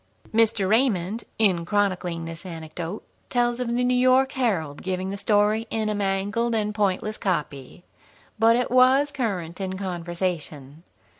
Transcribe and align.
Mr. 0.33 0.67
Raymond, 0.67 1.25
in 1.37 1.63
chronicling 1.63 2.25
this 2.25 2.43
anecdote, 2.43 3.03
tells 3.29 3.59
of 3.59 3.67
the 3.75 3.83
New 3.83 3.93
York 3.93 4.31
Herald 4.31 4.81
giving 4.81 5.11
the 5.11 5.15
story 5.15 5.67
in 5.69 5.89
a 5.89 5.93
mangled 5.93 6.55
and 6.55 6.73
pointless 6.73 7.19
copy. 7.19 7.83
But 8.39 8.55
it 8.55 8.71
was 8.71 9.11
current 9.11 9.61
in 9.61 9.77
conversation. 9.77 10.81